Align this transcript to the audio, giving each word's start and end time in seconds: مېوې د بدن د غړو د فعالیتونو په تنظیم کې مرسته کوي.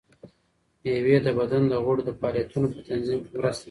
مېوې 0.81 1.15
د 1.25 1.27
بدن 1.39 1.63
د 1.71 1.73
غړو 1.83 2.01
د 2.05 2.09
فعالیتونو 2.19 2.67
په 2.73 2.79
تنظیم 2.89 3.19
کې 3.25 3.31
مرسته 3.37 3.53
کوي. 3.53 3.59